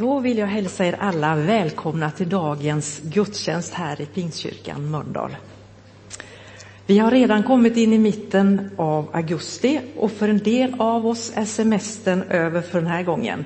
[0.00, 5.36] Då vill jag hälsa er alla välkomna till dagens gudstjänst här i Pingstkyrkan Mölndal.
[6.86, 11.32] Vi har redan kommit in i mitten av augusti och för en del av oss
[11.34, 13.44] är semestern över för den här gången.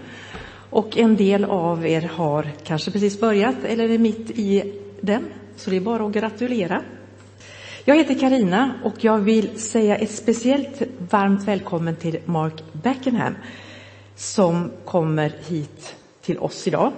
[0.71, 5.25] Och en del av er har kanske precis börjat eller är mitt i den,
[5.57, 6.83] så det är bara att gratulera.
[7.85, 13.35] Jag heter Karina och jag vill säga ett speciellt varmt välkommen till Mark Beckenham
[14.17, 16.93] som kommer hit till oss idag.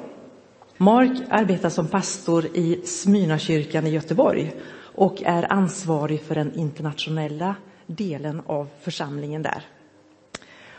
[0.76, 7.54] Mark arbetar som pastor i Smyrnakyrkan i Göteborg och är ansvarig för den internationella
[7.86, 9.62] delen av församlingen där.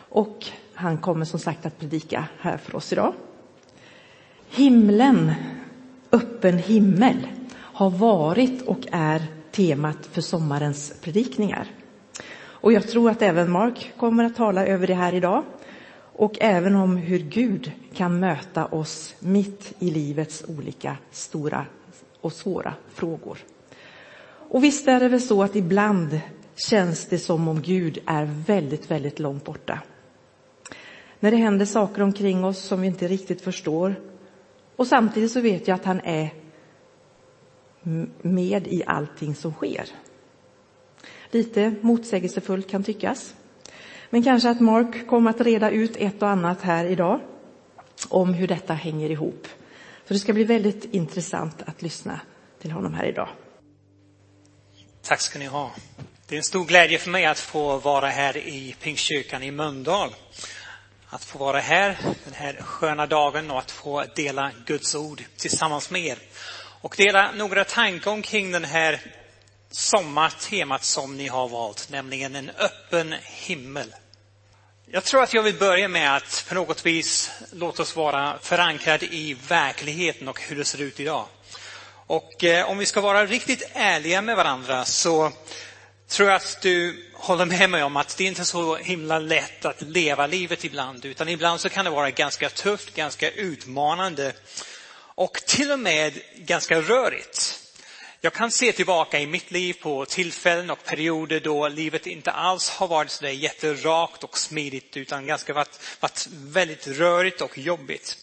[0.09, 3.13] Och han kommer som sagt att predika här för oss idag.
[4.49, 5.33] Himlen,
[6.11, 11.67] öppen himmel, har varit och är temat för sommarens predikningar.
[12.39, 15.43] Och jag tror att även Mark kommer att tala över det här idag
[16.17, 21.65] och även om hur Gud kan möta oss mitt i livets olika stora
[22.21, 23.37] och svåra frågor.
[24.49, 26.19] Och visst är det väl så att ibland
[26.55, 29.79] känns det som om Gud är väldigt, väldigt långt borta.
[31.19, 33.95] När det händer saker omkring oss som vi inte riktigt förstår.
[34.75, 36.33] Och samtidigt så vet jag att han är
[38.21, 39.89] med i allting som sker.
[41.31, 43.35] Lite motsägelsefullt kan tyckas.
[44.09, 47.19] Men kanske att Mark kommer att reda ut ett och annat här idag
[48.09, 49.47] om hur detta hänger ihop.
[50.05, 52.19] För det ska bli väldigt intressant att lyssna
[52.61, 53.29] till honom här idag.
[55.01, 55.71] Tack ska ni ha.
[56.27, 60.09] Det är en stor glädje för mig att få vara här i Pingstkyrkan i Mölndal.
[61.09, 65.91] Att få vara här den här sköna dagen och att få dela Guds ord tillsammans
[65.91, 66.17] med er.
[66.81, 69.01] Och dela några tankar omkring den här
[69.71, 73.93] sommartemat som ni har valt, nämligen en öppen himmel.
[74.91, 79.05] Jag tror att jag vill börja med att på något vis låta oss vara förankrade
[79.05, 81.25] i verkligheten och hur det ser ut idag.
[82.07, 85.31] Och eh, om vi ska vara riktigt ärliga med varandra så
[86.07, 89.65] tror jag att du håller med mig om att det inte är så himla lätt
[89.65, 94.33] att leva livet ibland, utan ibland så kan det vara ganska tufft, ganska utmanande
[95.15, 97.66] och till och med ganska rörigt.
[98.27, 102.69] Jag kan se tillbaka i mitt liv på tillfällen och perioder då livet inte alls
[102.69, 108.17] har varit så där jätterakt och smidigt utan ganska varit, varit väldigt rörigt och jobbigt.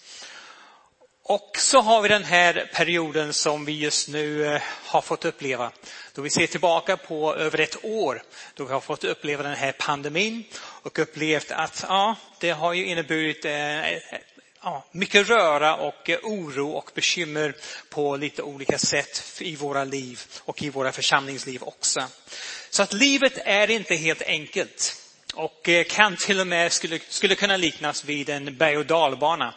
[1.22, 5.72] Och så har vi den här perioden som vi just nu eh, har fått uppleva.
[6.14, 8.22] Då vi ser tillbaka på över ett år
[8.54, 12.86] då vi har fått uppleva den här pandemin och upplevt att ja, det har ju
[12.86, 13.52] inneburit eh,
[14.64, 17.54] ja, mycket röra och eh, oro och bekymmer
[17.90, 22.02] på lite olika sätt i våra liv och i våra församlingsliv också.
[22.70, 24.96] Så att livet är inte helt enkelt
[25.34, 29.54] och eh, kan till och med skulle, skulle kunna liknas vid en berg och dalbana.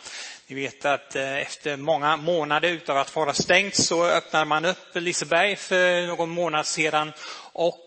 [0.47, 4.95] Ni vet att eh, efter många månader utav att vara stängt så öppnar man upp
[4.95, 7.13] Liseberg för någon månad sedan
[7.53, 7.83] och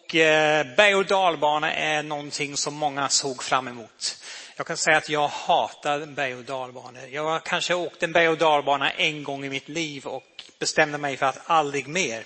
[0.77, 4.17] berg och dalbana är någonting som många såg fram emot.
[4.61, 7.09] Jag kan säga att jag hatar berg och dalbanor.
[7.11, 10.99] Jag har kanske åkt en berg och dalbana en gång i mitt liv och bestämde
[10.99, 12.25] mig för att aldrig mer.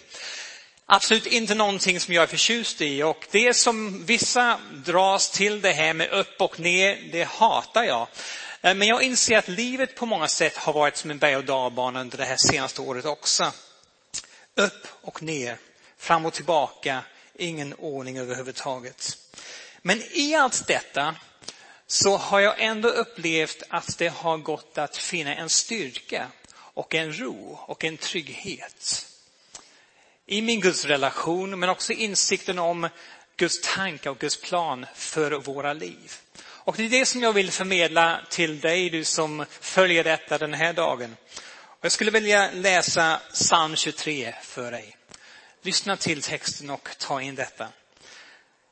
[0.86, 5.72] Absolut inte någonting som jag är förtjust i och det som vissa dras till det
[5.72, 8.06] här med upp och ner, det hatar jag.
[8.62, 11.44] Eh, men jag inser att livet på många sätt har varit som en berg och
[11.44, 13.52] dalbana under det här senaste året också.
[14.54, 15.58] Upp och ner,
[15.98, 17.02] fram och tillbaka,
[17.34, 19.18] ingen ordning överhuvudtaget.
[19.82, 21.14] Men i allt detta
[21.86, 27.18] så har jag ändå upplevt att det har gått att finna en styrka och en
[27.20, 29.06] ro och en trygghet.
[30.26, 32.88] I min Guds relation, men också insikten om
[33.36, 36.12] Guds tanke och Guds plan för våra liv.
[36.40, 40.54] Och det är det som jag vill förmedla till dig, du som följer detta den
[40.54, 41.16] här dagen.
[41.54, 44.96] Och jag skulle vilja läsa psalm 23 för dig.
[45.62, 47.68] Lyssna till texten och ta in detta.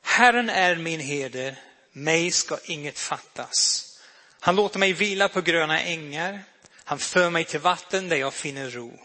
[0.03, 1.57] Herren är min herde,
[1.93, 3.89] mig ska inget fattas.
[4.41, 6.45] Han låter mig vila på gröna ängar.
[6.85, 9.01] Han för mig till vatten där jag finner ro.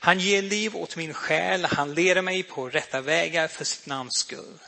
[0.00, 1.64] Han ger liv åt min själ.
[1.64, 4.58] Han leder mig på rätta vägar för sitt namns skull.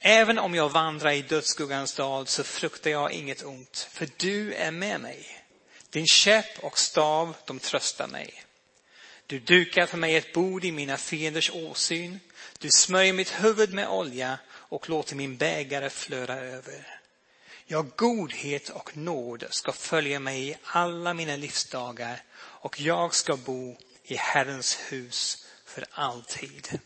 [0.00, 4.70] Även om jag vandrar i dödsskuggans dal så fruktar jag inget ont, för du är
[4.70, 5.44] med mig.
[5.90, 8.44] Din käpp och stav, de tröstar mig.
[9.26, 12.20] Du dukar för mig ett bord i mina fienders åsyn.
[12.58, 14.38] Du smörjer mitt huvud med olja
[14.72, 16.98] och låter min bägare flöda över.
[17.66, 23.76] Ja, godhet och nåd ska följa mig i alla mina livsdagar och jag ska bo
[24.04, 26.78] i Herrens hus för alltid.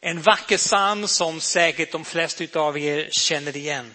[0.00, 3.94] En vacker psalm som säkert de flesta av er känner igen.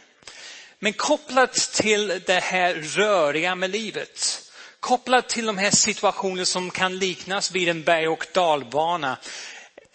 [0.79, 4.45] Men kopplat till det här röriga med livet,
[4.79, 9.17] Kopplat till de här situationer som kan liknas vid en berg och dalbana.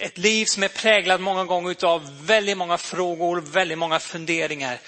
[0.04, 4.80] Ett liv som är präglat många gånger av väldigt många frågor, väldigt många funderingar.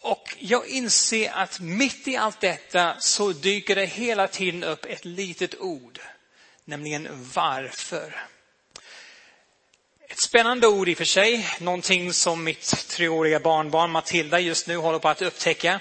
[0.00, 5.04] Och jag inser att mitt i allt detta så dyker det hela tiden upp ett
[5.04, 6.00] litet ord,
[6.64, 8.26] nämligen varför.
[10.08, 14.76] Ett spännande ord i och för sig, någonting som mitt treåriga barnbarn Matilda just nu
[14.76, 15.80] håller på att upptäcka.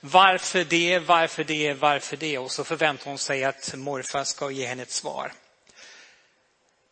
[0.00, 2.38] Varför det, varför det, varför det?
[2.38, 5.32] Och så förväntar hon sig att morfar ska ge henne ett svar.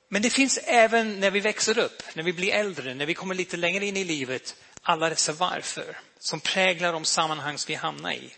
[0.08, 3.34] Men det finns även när vi växer upp, när vi blir äldre, när vi kommer
[3.34, 8.12] lite längre in i livet, alla dessa varför som präglar de sammanhang som vi hamnar
[8.12, 8.34] i.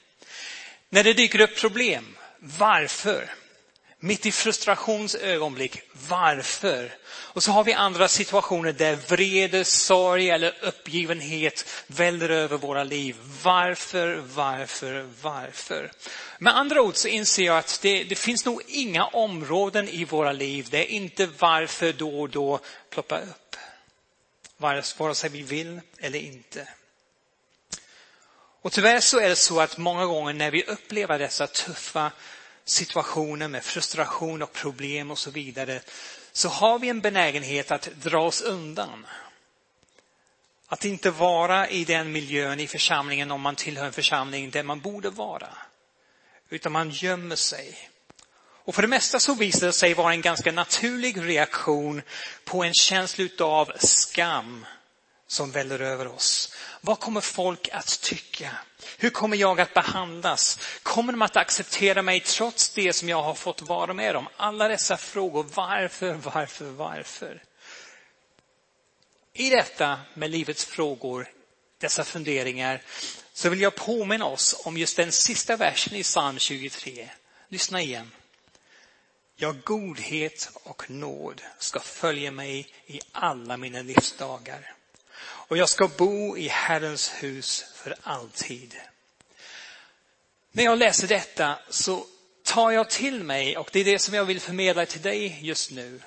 [0.89, 3.35] När det dyker upp problem, varför?
[4.03, 6.93] Mitt i frustrationsögonblick, varför?
[7.09, 13.17] Och så har vi andra situationer där vrede, sorg eller uppgivenhet väller över våra liv.
[13.43, 15.93] Varför, varför, varför?
[16.39, 20.33] Med andra ord så inser jag att det, det finns nog inga områden i våra
[20.33, 22.61] liv där inte varför då och då
[22.91, 23.57] ploppar upp.
[24.57, 26.69] Vare sig vi vill eller inte.
[28.63, 32.11] Och tyvärr så är det så att många gånger när vi upplever dessa tuffa
[32.71, 35.81] situationer med frustration och problem och så vidare,
[36.33, 39.07] så har vi en benägenhet att dra oss undan.
[40.67, 44.81] Att inte vara i den miljön i församlingen om man tillhör en församling där man
[44.81, 45.49] borde vara.
[46.49, 47.89] Utan man gömmer sig.
[48.65, 52.03] Och för det mesta så visar det sig vara en ganska naturlig reaktion
[52.45, 54.67] på en känsla av skam
[55.31, 56.55] som väller över oss.
[56.81, 58.51] Vad kommer folk att tycka?
[58.99, 60.59] Hur kommer jag att behandlas?
[60.83, 64.29] Kommer de att acceptera mig trots det som jag har fått vara med om?
[64.37, 67.43] Alla dessa frågor, varför, varför, varför?
[69.33, 71.29] I detta med livets frågor,
[71.79, 72.83] dessa funderingar,
[73.33, 77.11] så vill jag påminna oss om just den sista versen i psalm 23.
[77.49, 78.11] Lyssna igen.
[79.37, 84.75] Ja, godhet och nåd ska följa mig i alla mina livsdagar
[85.51, 88.77] och jag ska bo i Herrens hus för alltid.
[90.53, 92.07] När jag läser detta så
[92.43, 95.71] tar jag till mig, och det är det som jag vill förmedla till dig just
[95.71, 96.01] nu,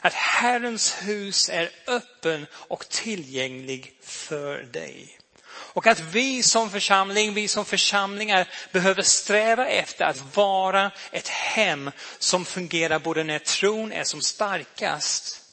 [0.00, 5.18] att Herrens hus är öppen och tillgänglig för dig.
[5.48, 11.90] Och att vi som församling, vi som församlingar behöver sträva efter att vara ett hem
[12.18, 15.45] som fungerar både när tron är som starkast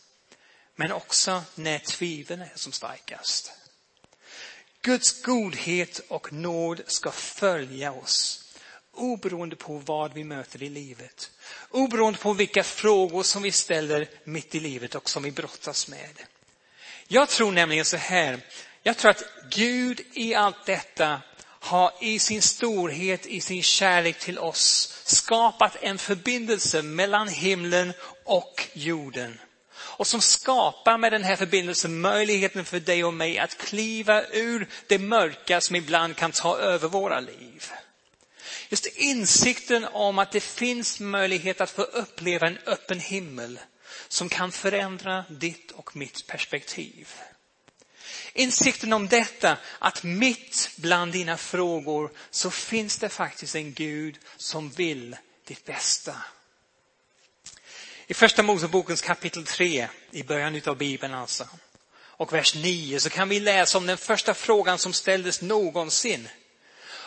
[0.76, 3.52] men också när tvivlen är som starkast.
[4.82, 8.40] Guds godhet och nåd ska följa oss
[8.94, 11.32] oberoende på vad vi möter i livet.
[11.70, 16.22] Oberoende på vilka frågor som vi ställer mitt i livet och som vi brottas med.
[17.08, 18.40] Jag tror nämligen så här,
[18.84, 24.40] jag tror att Gud i allt detta har i sin storhet, i sin kärlek till
[24.40, 27.94] oss skapat en förbindelse mellan himlen
[28.26, 29.40] och jorden
[30.04, 34.68] och som skapar med den här förbindelsen möjligheten för dig och mig att kliva ur
[34.88, 37.72] det mörka som ibland kan ta över våra liv.
[38.70, 43.60] Just insikten om att det finns möjlighet att få uppleva en öppen himmel
[44.08, 47.10] som kan förändra ditt och mitt perspektiv.
[48.34, 54.70] Insikten om detta, att mitt bland dina frågor så finns det faktiskt en Gud som
[54.70, 55.16] vill
[55.48, 56.16] ditt bästa.
[58.14, 61.48] I första Mosebokens kapitel 3, i början av Bibeln alltså,
[61.96, 66.30] och vers 9 så kan vi läsa om den första frågan som ställdes någonsin.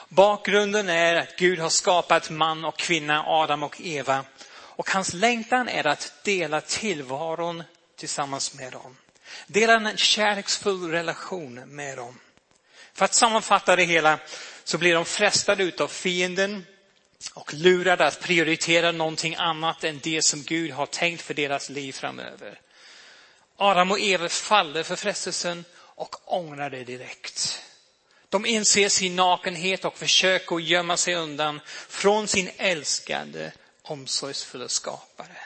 [0.09, 4.25] Bakgrunden är att Gud har skapat man och kvinna, Adam och Eva.
[4.49, 7.63] Och hans längtan är att dela tillvaron
[7.97, 8.97] tillsammans med dem.
[9.47, 12.21] Dela en kärleksfull relation med dem.
[12.95, 14.19] För att sammanfatta det hela
[14.65, 16.67] så blir de frestade utav fienden
[17.35, 21.93] och lurade att prioritera någonting annat än det som Gud har tänkt för deras liv
[21.93, 22.61] framöver.
[23.57, 27.63] Adam och Eva faller för frestelsen och ångrar det direkt.
[28.29, 35.39] De inser sin nakenhet och försöker gömma sig undan från sin älskade, omsorgsfulla skapare.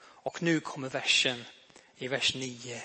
[0.00, 1.44] Och nu kommer versen
[1.96, 2.82] i vers 9.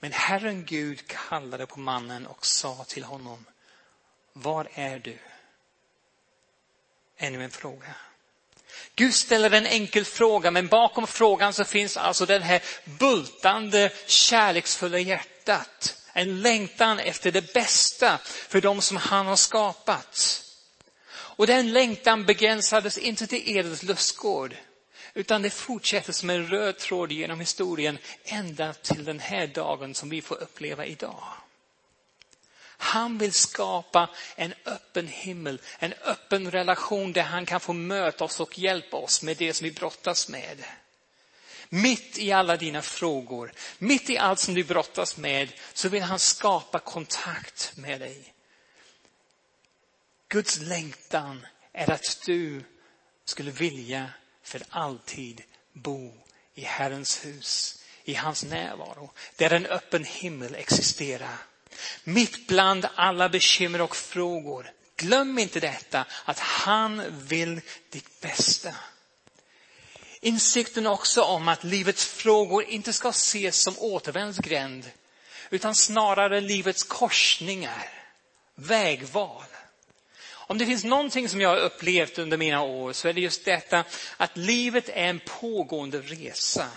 [0.00, 3.44] Men Herren Gud kallade på mannen och sa till honom,
[4.32, 5.18] var är du?
[7.22, 7.94] Ännu en fråga.
[8.94, 14.98] Gud ställer en enkel fråga, men bakom frågan så finns alltså den här bultande, kärleksfulla
[14.98, 15.96] hjärtat.
[16.12, 20.42] En längtan efter det bästa för de som han har skapat.
[21.12, 24.56] Och den längtan begränsades inte till Edens lustgård,
[25.14, 30.08] utan det fortsätter som en röd tråd genom historien ända till den här dagen som
[30.08, 31.24] vi får uppleva idag.
[32.82, 38.40] Han vill skapa en öppen himmel, en öppen relation där han kan få möta oss
[38.40, 40.64] och hjälpa oss med det som vi brottas med.
[41.68, 46.18] Mitt i alla dina frågor, mitt i allt som du brottas med, så vill han
[46.18, 48.34] skapa kontakt med dig.
[50.28, 52.64] Guds längtan är att du
[53.24, 54.10] skulle vilja
[54.42, 56.14] för alltid bo
[56.54, 61.38] i Herrens hus, i hans närvaro, där en öppen himmel existerar.
[62.04, 67.60] Mitt bland alla bekymmer och frågor, glöm inte detta, att han vill
[67.90, 68.74] ditt bästa.
[70.20, 74.90] Insikten också om att livets frågor inte ska ses som återvändsgränd,
[75.50, 77.88] utan snarare livets korsningar,
[78.54, 79.44] vägval.
[80.30, 83.44] Om det finns någonting som jag har upplevt under mina år så är det just
[83.44, 83.84] detta
[84.16, 86.68] att livet är en pågående resa.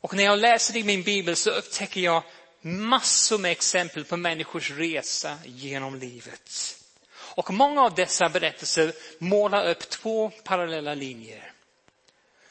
[0.00, 2.22] Och när jag läser i min bibel så upptäcker jag
[2.60, 6.76] massor med exempel på människors resa genom livet.
[7.12, 11.52] Och många av dessa berättelser målar upp två parallella linjer.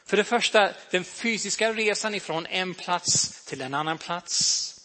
[0.06, 4.76] För det första den fysiska resan ifrån en plats till en annan plats.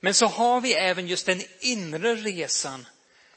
[0.00, 2.86] Men så har vi även just den inre resan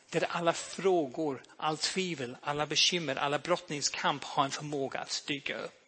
[0.09, 5.82] där alla frågor, all tvivel, alla bekymmer, alla brottningskamp har en förmåga att dyka upp.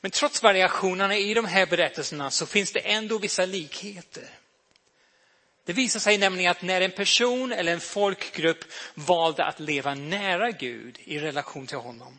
[0.00, 4.30] Men trots variationerna i de här berättelserna så finns det ändå vissa likheter.
[5.64, 10.50] Det visar sig nämligen att när en person eller en folkgrupp valde att leva nära
[10.50, 12.18] Gud i relation till honom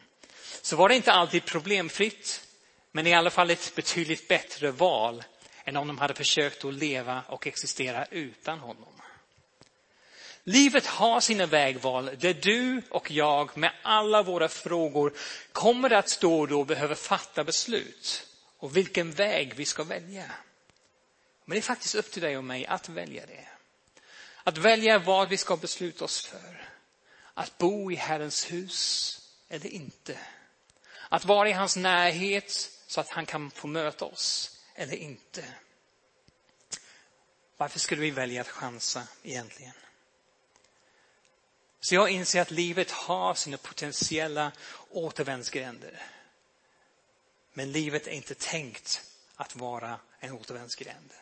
[0.62, 2.44] så var det inte alltid problemfritt,
[2.92, 5.24] men i alla fall ett betydligt bättre val
[5.66, 9.02] än om de hade försökt att leva och existera utan honom.
[10.44, 15.14] Livet har sina vägval där du och jag med alla våra frågor
[15.52, 20.32] kommer att stå och då behöva fatta beslut och vilken väg vi ska välja.
[21.46, 23.48] Men det är faktiskt upp till dig och mig att välja det.
[24.44, 26.70] Att välja vad vi ska besluta oss för.
[27.34, 29.18] Att bo i Herrens hus
[29.50, 30.18] eller inte.
[31.10, 35.44] Att vara i hans närhet så att han kan få möta oss eller inte.
[37.58, 39.74] Varför skulle vi välja att chansa egentligen?
[41.84, 44.52] Så jag inser att livet har sina potentiella
[44.90, 46.04] återvändsgränder.
[47.54, 49.02] Men livet är inte tänkt
[49.36, 51.14] att vara en återvändsgränd.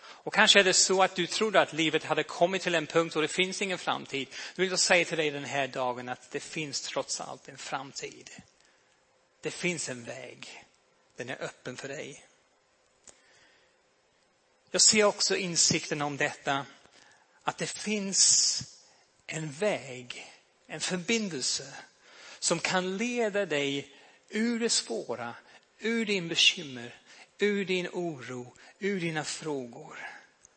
[0.00, 3.16] Och kanske är det så att du trodde att livet hade kommit till en punkt
[3.16, 4.28] och det finns ingen framtid.
[4.30, 7.58] Nu vill jag säga till dig den här dagen att det finns trots allt en
[7.58, 8.30] framtid.
[9.40, 10.64] Det finns en väg.
[11.16, 12.26] Den är öppen för dig.
[14.70, 16.66] Jag ser också insikten om detta,
[17.42, 18.73] att det finns
[19.26, 20.32] en väg,
[20.66, 21.74] en förbindelse
[22.38, 23.92] som kan leda dig
[24.28, 25.34] ur det svåra,
[25.78, 27.00] ur din bekymmer,
[27.38, 29.98] ur din oro, ur dina frågor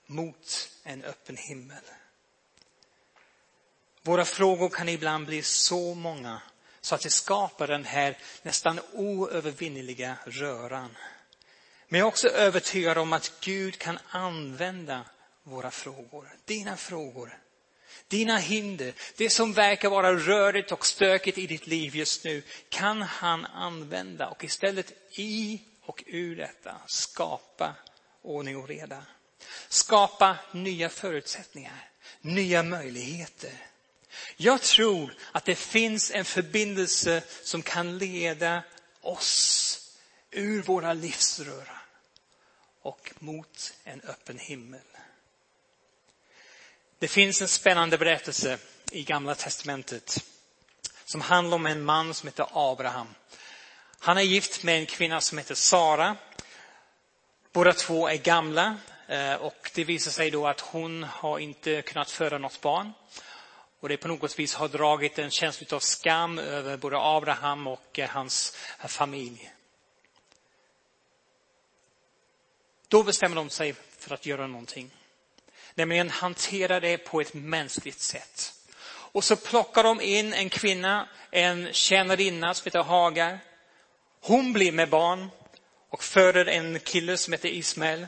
[0.06, 1.84] mot en öppen himmel.
[4.02, 6.42] Våra frågor kan ibland bli så många
[6.82, 10.98] så att det skapar den här nästan oövervinneliga röran.
[11.88, 15.06] Men jag är också övertygad om att Gud kan använda
[15.44, 17.38] våra frågor, dina frågor,
[18.08, 23.02] dina hinder, det som verkar vara rörigt och stökigt i ditt liv just nu, kan
[23.02, 27.76] han använda och istället i och ur detta skapa
[28.22, 29.04] ordning och reda.
[29.70, 31.90] Skapa nya förutsättningar,
[32.22, 33.68] nya möjligheter.
[34.38, 38.64] Jag tror att det finns en förbindelse som kan leda
[39.02, 39.94] oss
[40.32, 41.82] ur våra livsröra
[42.82, 44.97] och mot en öppen himmel.
[47.00, 48.58] Det finns en spännande berättelse
[48.92, 50.24] i Gamla testamentet
[51.06, 53.08] som handlar om en man som heter Abraham.
[54.00, 56.18] Han är gift med en kvinna som heter Sara.
[57.52, 58.78] Båda två är gamla
[59.08, 62.94] eh, och det visar sig då att hon har inte kunnat föda något barn.
[63.80, 68.00] Och det på något vis har dragit en känsla av skam över både Abraham och
[68.00, 69.52] eh, hans eh, familj.
[72.88, 74.92] Då bestämmer de sig för att göra någonting.
[75.78, 78.54] Nämligen hantera det på ett mänskligt sätt.
[78.88, 83.40] Och så plockar de in en kvinna, en tjänarinna som heter Hagar.
[84.22, 85.30] Hon blir med barn
[85.90, 88.08] och föder en kille som heter Ismael.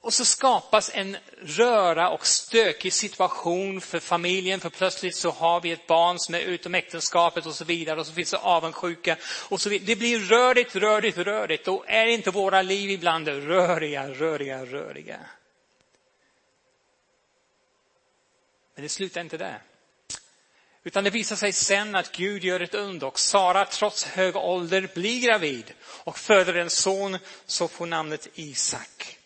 [0.00, 5.72] Och så skapas en röra och stökig situation för familjen, för plötsligt så har vi
[5.72, 9.60] ett barn som är utom äktenskapet och så vidare och så finns det avundsjuka och
[9.60, 9.86] så vidare.
[9.86, 15.18] Det blir rörigt, rörigt, rörigt och är inte våra liv ibland röriga, röriga, röriga?
[18.78, 19.62] Men det slutar inte där.
[20.84, 24.88] Utan det visar sig sen att Gud gör ett under och Sara trots hög ålder
[24.94, 29.18] blir gravid och föder en son som får namnet Isak.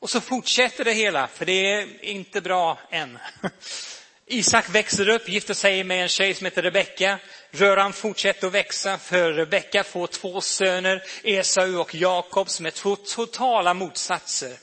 [0.00, 3.18] Och så fortsätter det hela, för det är inte bra än.
[4.26, 7.18] Isak växer upp, gifter sig med en tjej som heter Rebecka.
[7.50, 12.96] Röran fortsätter att växa, för Rebecka får två söner, Esau och Jakob, som är två
[12.96, 14.56] totala motsatser.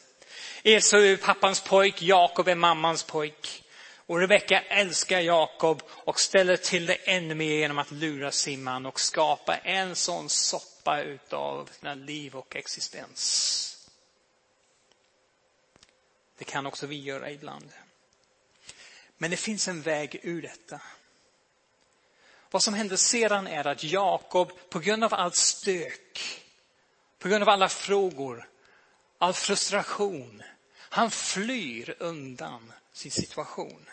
[0.64, 3.63] Esau är pappans pojk, Jakob är mammans pojk.
[4.06, 8.86] Och Rebecka älskar Jakob och ställer till det ännu mer genom att lura sin man
[8.86, 13.90] och skapa en sån soppa utav sina liv och existens.
[16.38, 17.70] Det kan också vi göra ibland.
[19.18, 20.82] Men det finns en väg ur detta.
[22.52, 26.42] Vad som händer sedan är att Jakob, på grund av allt stök,
[27.20, 28.50] på grund av alla frågor,
[29.18, 30.44] all frustration,
[30.76, 33.90] han flyr undan sin situation.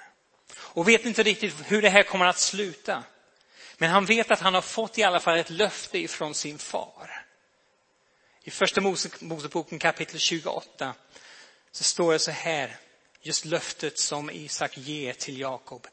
[0.56, 3.04] Och vet inte riktigt hur det här kommer att sluta.
[3.78, 7.26] Men han vet att han har fått i alla fall ett löfte ifrån sin far.
[8.42, 8.80] I första
[9.20, 10.94] Moseboken kapitel 28
[11.72, 12.76] så står det så här,
[13.22, 15.86] just löftet som Isak ger till Jakob.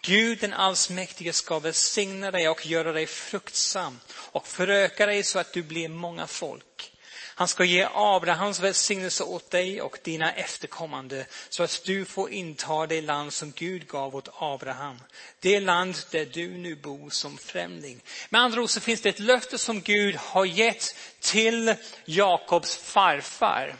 [0.00, 5.52] Gud den allsmäktige ska välsigna dig och göra dig fruktsam och föröka dig så att
[5.52, 6.91] du blir många folk.
[7.34, 12.86] Han ska ge Abrahams välsignelse åt dig och dina efterkommande så att du får inta
[12.86, 15.00] det land som Gud gav åt Abraham.
[15.40, 18.00] Det land där du nu bor som främling.
[18.30, 21.74] Med andra ord så finns det ett löfte som Gud har gett till
[22.04, 23.76] Jakobs farfar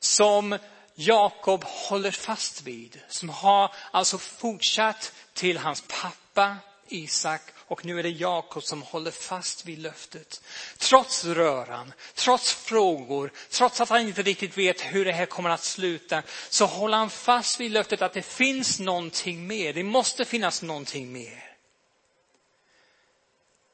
[0.00, 0.58] som
[0.94, 6.56] Jakob håller fast vid, som har alltså fortsatt till hans pappa
[6.88, 10.42] Isak och nu är det Jakob som håller fast vid löftet.
[10.78, 15.64] Trots röran, trots frågor, trots att han inte riktigt vet hur det här kommer att
[15.64, 19.72] sluta, så håller han fast vid löftet att det finns någonting mer.
[19.72, 21.56] Det måste finnas någonting mer.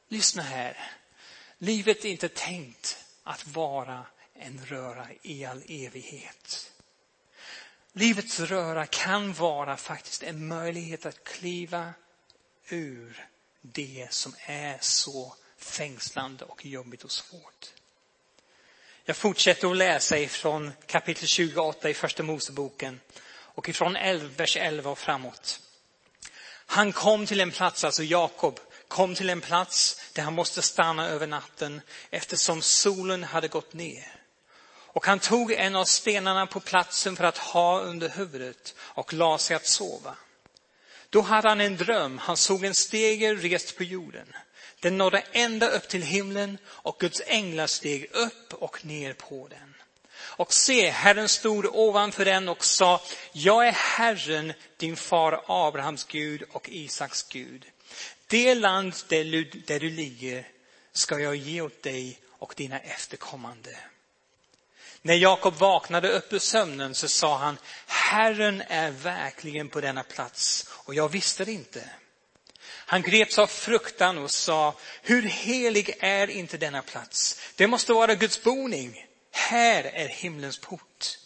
[0.07, 0.91] Lyssna här.
[1.57, 6.71] Livet är inte tänkt att vara en röra i all evighet.
[7.93, 11.93] Livets röra kan vara faktiskt en möjlighet att kliva
[12.69, 13.27] ur
[13.73, 17.73] det som är så fängslande och jobbigt och svårt.
[19.05, 22.99] Jag fortsätter att läsa ifrån kapitel 28 i första Moseboken
[23.29, 25.59] och ifrån 11, vers 11 och framåt.
[26.65, 31.07] Han kom till en plats, alltså Jakob, kom till en plats där han måste stanna
[31.07, 34.15] över natten eftersom solen hade gått ner.
[34.97, 39.37] Och han tog en av stenarna på platsen för att ha under huvudet och la
[39.37, 40.15] sig att sova.
[41.09, 42.17] Då hade han en dröm.
[42.17, 44.27] Han såg en stege rest på jorden.
[44.79, 49.73] Den nådde ända upp till himlen och Guds änglar steg upp och ner på den.
[50.19, 56.43] Och se, Herren stod ovanför den och sa, jag är Herren, din far Abrahams Gud
[56.51, 57.65] och Isaks Gud.
[58.27, 60.47] Det land där du, där du ligger
[60.91, 63.77] ska jag ge åt dig och dina efterkommande.
[65.07, 70.69] När Jakob vaknade upp ur sömnen så sa han, Herren är verkligen på denna plats
[70.69, 71.89] och jag visste det inte.
[72.61, 77.41] Han greps av fruktan och sa, hur helig är inte denna plats?
[77.55, 79.05] Det måste vara Guds boning.
[79.31, 81.17] Här är himlens port.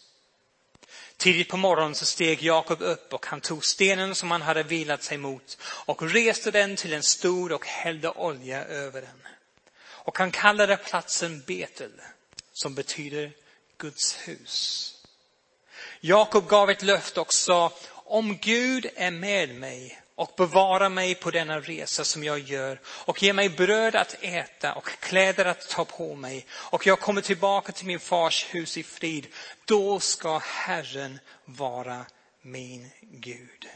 [1.16, 5.02] Tidigt på morgonen så steg Jakob upp och han tog stenen som han hade vilat
[5.02, 9.22] sig mot och reste den till en stor och hällde olja över den.
[9.82, 11.92] Och han kallade platsen Betel,
[12.52, 13.41] som betyder
[13.82, 14.88] Guds hus.
[16.00, 21.30] Jakob gav ett löfte och sa, om Gud är med mig och bevarar mig på
[21.30, 25.84] denna resa som jag gör och ger mig bröd att äta och kläder att ta
[25.84, 29.26] på mig och jag kommer tillbaka till min fars hus i frid,
[29.64, 32.06] då ska Herren vara
[32.42, 33.68] min Gud.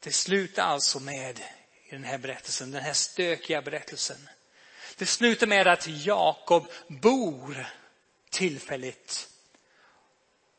[0.00, 1.40] Det slutar alltså med,
[1.84, 4.28] i den här berättelsen, den här stökiga berättelsen,
[4.98, 7.66] det slutar med att Jakob bor
[8.30, 9.28] tillfälligt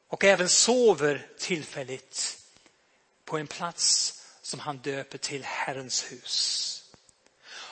[0.07, 2.39] och även sover tillfälligt
[3.25, 6.65] på en plats som han döper till Herrens hus.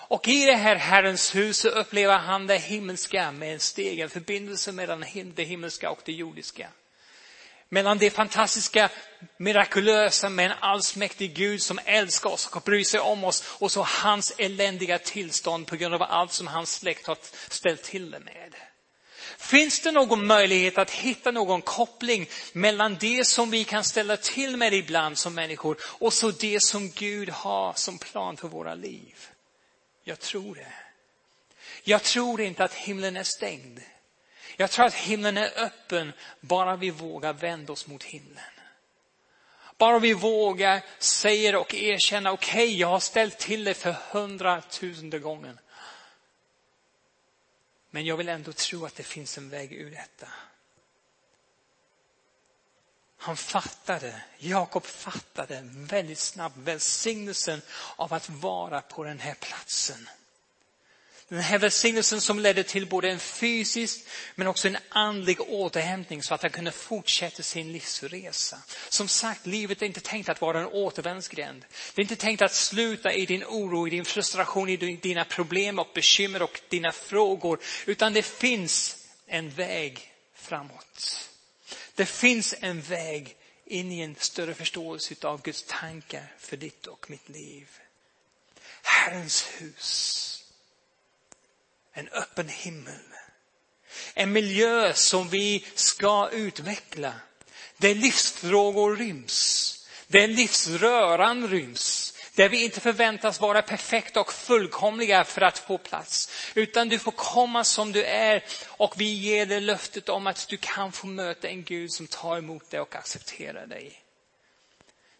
[0.09, 4.71] Och i det här Herrens hus så upplever han det himmelska med en stegen förbindelse
[4.71, 6.69] mellan det himmelska och det jordiska
[7.69, 8.89] mellan det fantastiska,
[9.37, 13.81] mirakulösa med en allsmäktig Gud som älskar oss och bryr sig om oss och så
[13.81, 17.17] hans eländiga tillstånd på grund av allt som hans släkt har
[17.49, 18.55] ställt till det med.
[19.37, 24.57] Finns det någon möjlighet att hitta någon koppling mellan det som vi kan ställa till
[24.57, 29.27] med ibland som människor och så det som Gud har som plan för våra liv?
[30.03, 30.73] Jag tror det.
[31.83, 33.79] Jag tror inte att himlen är stängd.
[34.59, 38.43] Jag tror att himlen är öppen bara vi vågar vända oss mot himlen.
[39.77, 45.19] Bara vi vågar säga och erkänna, okej, okay, jag har ställt till det för hundratusende
[45.19, 45.59] gången.
[47.89, 50.27] Men jag vill ändå tro att det finns en väg ur detta.
[53.17, 57.61] Han fattade, Jakob fattade väldigt snabbt välsignelsen
[57.95, 60.09] av att vara på den här platsen.
[61.29, 63.99] Den här välsignelsen som ledde till både en fysisk
[64.35, 68.61] men också en andlig återhämtning så att han kunde fortsätta sin livsresa.
[68.89, 71.65] Som sagt, livet är inte tänkt att vara en återvändsgränd.
[71.95, 75.79] Det är inte tänkt att sluta i din oro, i din frustration, i dina problem
[75.79, 77.59] och bekymmer och dina frågor.
[77.85, 81.29] Utan det finns en väg framåt.
[81.95, 83.35] Det finns en väg
[83.65, 87.67] in i en större förståelse av Guds tankar för ditt och mitt liv.
[88.83, 90.36] Herrens hus
[91.97, 92.99] en öppen himmel.
[94.13, 97.13] En miljö som vi ska utveckla.
[97.77, 99.73] Där livsfrågor ryms.
[100.07, 102.13] Där livsröran ryms.
[102.35, 106.29] Där vi inte förväntas vara perfekta och fullkomliga för att få plats.
[106.55, 110.57] Utan du får komma som du är och vi ger dig löftet om att du
[110.57, 114.01] kan få möta en Gud som tar emot dig och accepterar dig.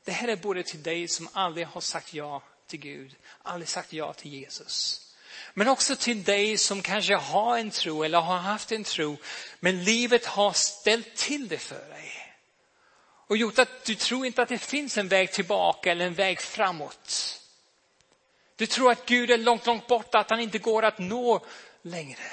[0.03, 3.93] Det här är både till dig som aldrig har sagt ja till Gud, aldrig sagt
[3.93, 5.06] ja till Jesus.
[5.57, 9.17] Men också till dig som kanske har en tro eller har haft en tro,
[9.59, 12.35] men livet har ställt till det för dig.
[13.27, 16.41] Och gjort att du tror inte att det finns en väg tillbaka eller en väg
[16.41, 17.41] framåt.
[18.55, 21.45] Du tror att Gud är långt, långt borta, att han inte går att nå
[21.81, 22.31] längre.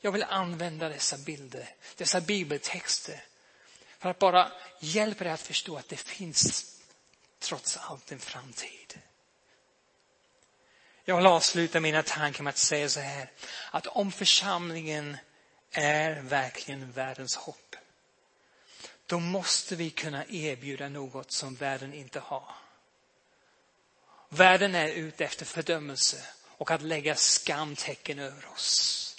[0.00, 3.24] Jag vill använda dessa bilder, dessa bibeltexter
[3.98, 6.76] för att bara hjälpa dig att förstå att det finns
[7.38, 8.98] trots allt en framtid.
[11.08, 13.30] Jag vill avsluta mina tankar med att säga så här,
[13.70, 15.16] att om församlingen
[15.72, 17.76] är verkligen världens hopp,
[19.06, 22.54] då måste vi kunna erbjuda något som världen inte har.
[24.28, 26.16] Världen är ute efter fördömelse
[26.46, 29.16] och att lägga skamtecken över oss.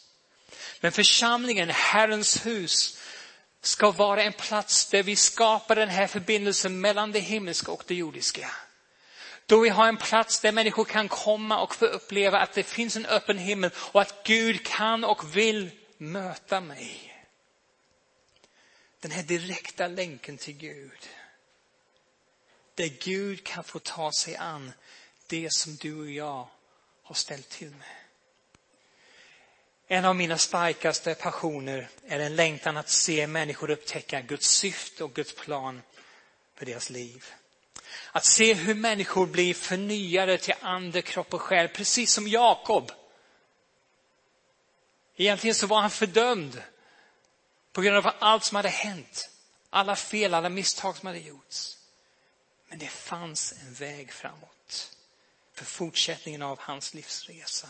[0.79, 2.99] Men församlingen, Herrens hus,
[3.61, 7.95] ska vara en plats där vi skapar den här förbindelsen mellan det himmelska och det
[7.95, 8.51] jordiska.
[9.49, 12.95] Då vi har en plats där människor kan komma och få uppleva att det finns
[12.95, 17.23] en öppen himmel och att Gud kan och vill möta mig.
[18.99, 21.09] Den här direkta länken till Gud.
[22.75, 24.71] Där Gud kan få ta sig an
[25.27, 26.47] det som du och jag
[27.03, 27.95] har ställt till med.
[29.87, 35.13] En av mina starkaste passioner är en längtan att se människor upptäcka Guds syfte och
[35.13, 35.81] Guds plan
[36.55, 37.25] för deras liv.
[38.11, 42.91] Att se hur människor blir förnyade till ande, kropp och själ, precis som Jakob.
[45.15, 46.61] Egentligen så var han fördömd
[47.73, 49.29] på grund av allt som hade hänt.
[49.69, 51.77] Alla fel, alla misstag som hade gjorts.
[52.69, 54.95] Men det fanns en väg framåt
[55.53, 57.67] för fortsättningen av hans livsresa.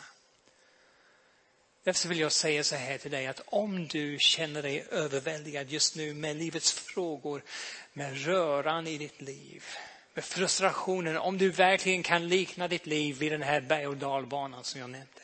[1.83, 5.95] Därför vill jag säga så här till dig att om du känner dig överväldigad just
[5.95, 7.43] nu med livets frågor,
[7.93, 9.65] med röran i ditt liv,
[10.19, 14.63] med frustrationen, om du verkligen kan likna ditt liv vid den här berg och dalbanan
[14.63, 15.21] som jag nämnde.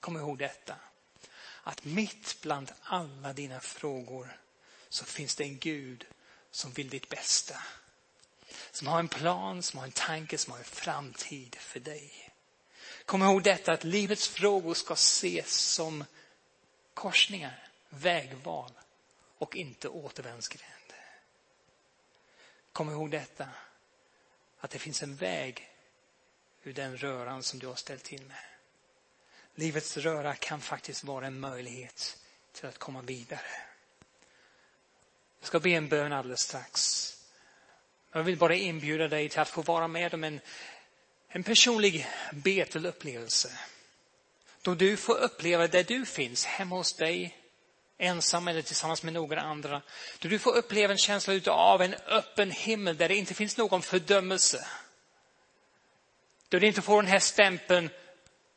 [0.00, 0.76] Kom ihåg detta,
[1.62, 4.40] att mitt bland alla dina frågor
[4.88, 6.06] så finns det en Gud
[6.50, 7.54] som vill ditt bästa.
[8.70, 12.30] Som har en plan, som har en tanke, som har en framtid för dig.
[13.04, 16.04] Kom ihåg detta att livets frågor ska ses som
[16.94, 18.70] korsningar, vägval
[19.38, 20.92] och inte återvändsgränd.
[22.72, 23.48] Kom ihåg detta
[24.64, 25.70] att det finns en väg
[26.62, 28.44] ur den röran som du har ställt till med.
[29.54, 32.18] Livets röra kan faktiskt vara en möjlighet
[32.52, 33.40] till att komma vidare.
[35.40, 37.10] Jag ska be en bön alldeles strax.
[38.12, 40.40] Jag vill bara inbjuda dig till att få vara med om en,
[41.28, 43.58] en personlig Betelupplevelse.
[44.62, 47.43] Då du får uppleva där du finns, hemma hos dig,
[47.98, 49.82] ensam eller tillsammans med några andra.
[50.18, 53.82] Då du får uppleva en känsla av en öppen himmel där det inte finns någon
[53.82, 54.66] fördömelse.
[56.48, 57.90] Då du inte får den här stämpeln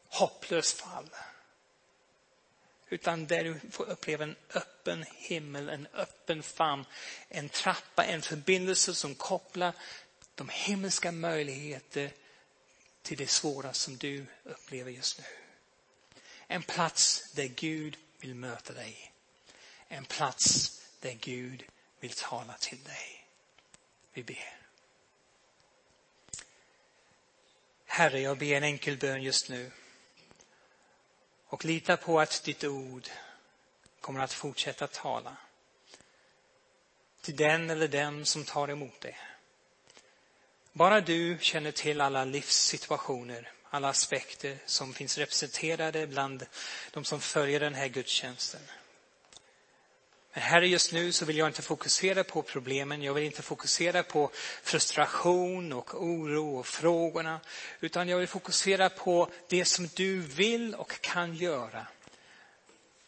[0.10, 1.10] hopplös fall.
[2.90, 6.86] Utan där du får uppleva en öppen himmel, en öppen famn,
[7.30, 9.74] en trappa, en förbindelse som kopplar
[10.36, 12.12] de himmelska möjligheter
[13.02, 15.26] till det svåra som du upplever just nu.
[16.48, 19.12] En plats där Gud vill möta dig
[19.88, 21.64] en plats där Gud
[22.00, 23.28] vill tala till dig.
[24.14, 24.58] Vi ber.
[27.86, 29.72] Herre, jag ber en enkel bön just nu
[31.48, 33.10] och lita på att ditt ord
[34.02, 35.38] kommer att fortsätta tala
[37.22, 39.16] till den eller den som tar emot det.
[40.74, 46.46] Bara du känner till alla livssituationer, alla aspekter som finns representerade bland
[46.92, 48.62] de som följer den här gudstjänsten.
[50.38, 54.04] Men här just nu så vill jag inte fokusera på problemen, jag vill inte fokusera
[54.04, 54.32] på
[54.64, 57.40] frustration och oro och frågorna,
[57.80, 61.88] utan jag vill fokusera på det som du vill och kan göra.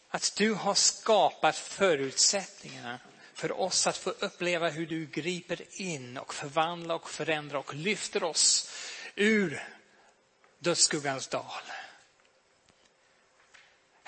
[0.08, 2.98] Att du har skapat förutsättningarna
[3.34, 8.22] för oss att få uppleva hur du griper in och förvandlar och förändrar och lyfter
[8.22, 8.70] oss
[9.14, 9.62] ur
[10.58, 11.62] dödsskuggans dal.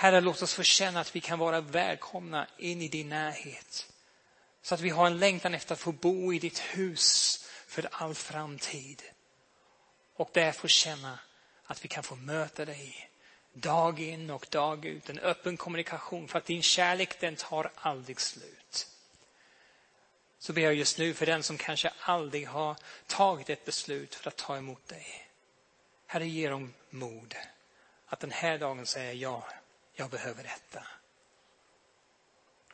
[0.02, 3.92] Herre, låt oss få känna att vi kan vara välkomna in i din närhet.
[4.62, 8.14] Så att vi har en längtan efter att få bo i ditt hus för all
[8.14, 9.02] framtid.
[10.16, 11.18] Och där få känna
[11.64, 13.10] att vi kan få möta dig
[13.52, 15.10] dag in och dag ut.
[15.10, 18.86] En öppen kommunikation för att din kärlek den tar aldrig slut.
[20.38, 24.28] Så ber jag just nu för den som kanske aldrig har tagit ett beslut för
[24.28, 25.28] att ta emot dig.
[26.06, 27.34] Herre, ge dem mod
[28.06, 29.44] att den här dagen säga ja,
[29.94, 30.86] jag behöver detta.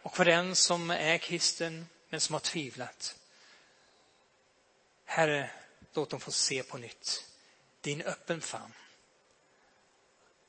[0.02, 3.16] Och för den som är kristen men som har tvivlat.
[5.04, 5.50] Herre,
[5.92, 7.28] låt dem få se på nytt
[7.80, 8.72] din öppen famn.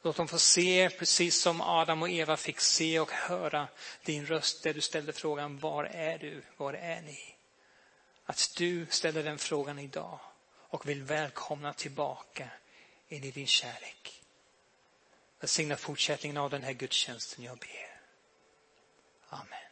[0.02, 3.68] Låt dem få se, precis som Adam och Eva fick se och höra
[4.04, 7.36] din röst där du ställde frågan, var är du, var är ni?
[8.26, 10.20] Att du ställer den frågan idag
[10.70, 12.50] och vill välkomna tillbaka
[13.08, 14.19] in i din kärlek.
[15.40, 18.02] Välsigna fortsättningen av den här gudstjänsten jag ber.
[19.30, 19.69] Amen.